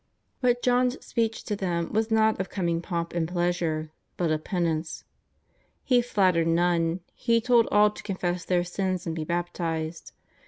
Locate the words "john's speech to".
0.63-1.55